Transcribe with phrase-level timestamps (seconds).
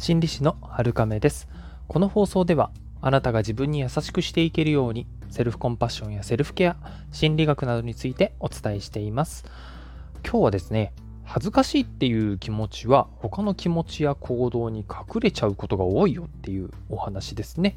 [0.00, 1.46] 心理師の春亀です。
[1.86, 2.70] この放送では
[3.02, 6.76] あなたが自分に優しくしていけるようにセルフコンパッションやセルフケア
[7.12, 9.44] 心理学などについてお伝えしています。
[10.24, 10.94] 今日はですね
[11.24, 17.76] 恥ずかしいっていう気持ちは他の気持ちや行動に隠れちゃうことが多いよっていうお話ですね、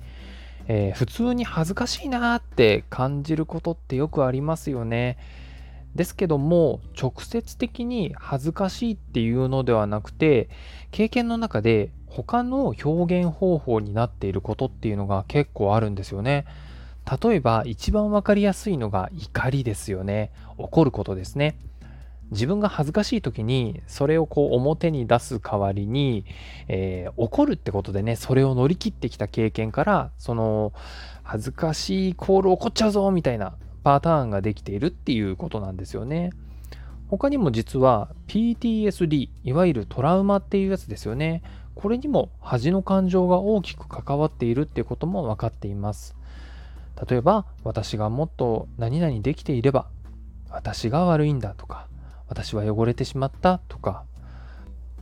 [0.69, 5.17] えー、普通に恥ずかしいなーって感じることってよくありますよね。
[5.95, 10.49] ですけども直接的に恥ずかしいっていうのではなくて
[10.91, 16.45] 経験の中で他の表現方法になっていることっていうのが結構あるんですよね。
[17.21, 20.31] 例えば一番わかりやすいのが怒りですよね。
[20.57, 21.57] 怒ることですね。
[22.31, 26.25] 自分が恥ずかしい時にそれをこう表に出す代わりに、
[26.67, 30.73] えー、怒るってことでねそれを乗り切ってきた経験からその
[31.23, 36.31] 恥ずかしいコール怒っちゃうぞみたいなパターンができているっていうことなんですよね。
[37.09, 41.43] 他にも実は PTSD いわゆるトラウマっていうやつですよね。
[41.75, 46.15] これにも恥の感情が大きく関わっているっていうことも分かっています。
[47.09, 49.87] 例えば私がもっと何々できていれば
[50.49, 51.87] 私が悪いんだとか
[52.27, 54.05] 私は汚れてしまったとか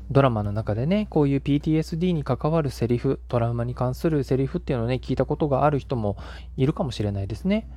[0.10, 6.18] ドラマの中でねこういう PTSD に関わるセリフトラウマに関するセリフっていうのをね聞いたことがある人も
[6.58, 7.70] いるかもしれないですね。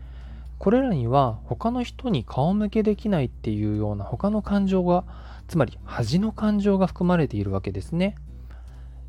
[0.59, 5.05] これらには他の人に顔向けできないっていうような他の感情が
[5.47, 8.17] つまり恥の感情が含まれているわけですね。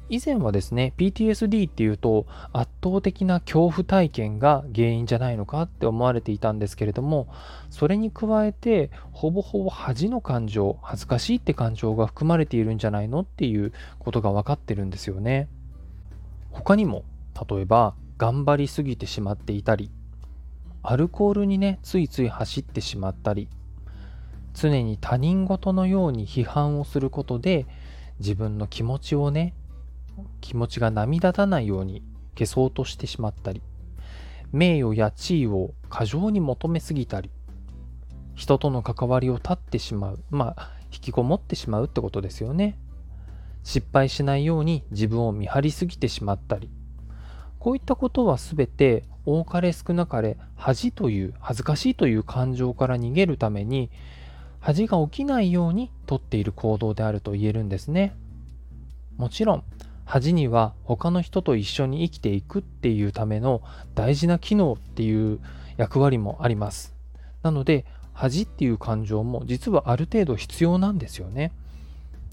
[0.08, 7.28] 以前はですね PTSD っていうと圧倒的な恐怖体験が原因じゃないのかって思われていたんですけれども
[7.72, 15.48] それに加えてほぼほぼ恥の感情恥ずかしいって感情が含まれているんじゃないのっていうことが分かってるんですよね。
[16.52, 17.04] 他にも
[17.50, 19.92] 例えば頑張りすぎてしまっていたり
[20.84, 23.50] アルコールにねついつい走ってしまったり
[24.54, 27.66] 常に他人事のように批判をすることで
[28.20, 29.54] 自分の気持ちをね
[30.42, 32.04] 気持ちが波立たないように
[32.38, 33.62] 消そうとしてしまったり
[34.52, 37.30] 名誉や地位を過剰に求めすぎたり
[38.36, 42.78] 人との関わりを絶ってしまうまあ引きこもってしまうってことですよね。
[43.64, 46.70] 失敗しないように自分を見張りすぎてしまったり
[47.58, 53.90] こういったことは全て多かれ少なかれ恥という恥ずかしいという感情から逃げるために
[54.60, 58.16] 恥が起きないようにとっている行動であると言えるんですね。
[59.18, 59.64] もちろん
[60.06, 63.62] 恥には他の人と一緒に生きていくっていうための
[63.96, 65.40] 大事な機能っていう
[65.78, 66.96] 役割もあります。
[67.42, 71.52] なので恥っていう感情も実はある程度必要なんですよね。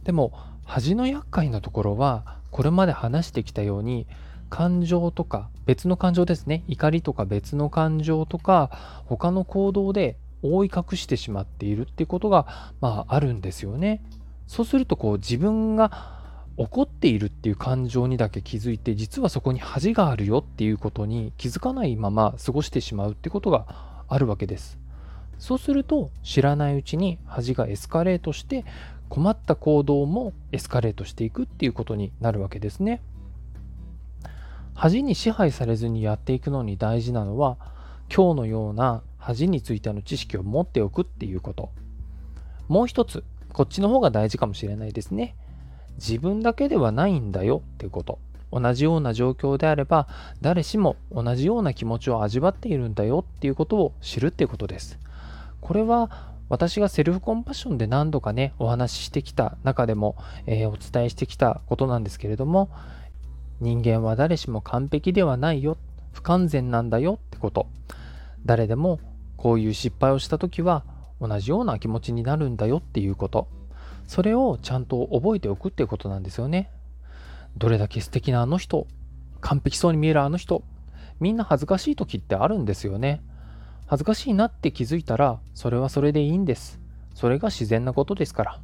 [0.04, 0.32] でも
[0.64, 4.06] 恥の厄介なところはこれまで話してきたように
[4.48, 8.70] 感情とか別の感情ですね怒りとか別の感情とか
[9.06, 14.02] 他の行動で覆い隠してしまっているっていうことがまああるんですよね。
[14.46, 16.21] そうするとこう自分が
[16.56, 24.78] 怒っているっていう感情にだけ気づいて実はそこに恥があるよっていうことに気づかないまま過ごしてしまうってことがあるわけです。
[25.38, 28.64] そうすると知らないうちに恥がエスカレートして
[29.08, 33.02] 困った行動もエスカレートしていくっていうことになるわけですね。
[34.74, 37.56] 恥に支配されずにやっていくのに大事なのは
[38.14, 41.70] 今日のような恥についての知識を持っておくっていうこと。
[42.68, 45.34] もう一つこっちの方が大事かもしれないですね。
[45.96, 48.18] 自分だけではないんだよってこと。
[48.52, 50.06] 同じような状況であれば
[50.42, 54.98] 誰しも同じような気持ちを味わっているんだよっていうことを知るっていうことです。
[55.62, 60.16] これは私がセルフコンパッションで何度かねお話ししてきた中でも、
[60.46, 62.68] えー、お伝えしてきたことなんですけれども
[63.60, 65.78] 人間は誰しも完璧ではないよ
[66.12, 67.68] 不完全なんだよってこと。
[68.44, 69.00] 誰でも
[69.38, 70.84] こういう失敗をした時は
[71.20, 73.48] 同じような気持ちになるんだよっていうこと。
[74.06, 76.70] それをちゃんと覚えておくっていうことなんですよね。
[77.56, 78.86] どれだけ素敵なあの人、
[79.40, 80.62] 完璧そうに見えるあの人、
[81.20, 83.22] みんな恥ずかしい時ってあるんですよね。
[83.86, 86.80] 恥ずかしいなって気づいたら、それはそれでいいんです。
[87.14, 88.60] それが自然なことですから。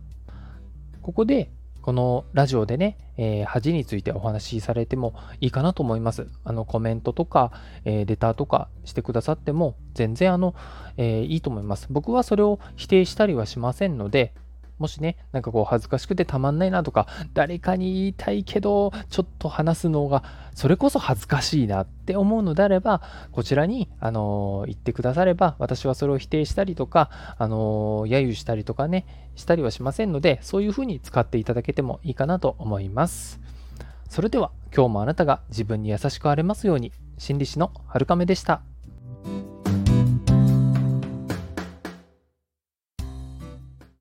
[1.03, 1.51] ここで、
[1.83, 6.29] このラジオでね、えー、恥についてお話しされてもいいかなと思います。
[6.45, 7.53] あのコメントとか、
[7.85, 10.55] えー、レターとかしてくださっても全然あの、
[10.97, 11.87] えー、いいと思います。
[11.91, 14.35] 僕はそれを否定したりはしませんので、
[14.79, 20.23] もしね、なんかこう恥ずかしくてたまんないなとか、誰かに言いたいけど、ちょっと話すのが、
[20.55, 23.03] それこそ恥ずかしいなって思うのであれば、
[23.33, 29.05] こちらに、あのー、言ってくだされば、私はそれを否定したりとか、あのー、揶揄したりとかね、
[29.35, 33.41] したりはしませんので、そういうふうに使っていただけてもいいかなと思います。
[34.09, 38.68] それでは、今日もあなたが自分に優しくあれますように、心理師の春亀でした。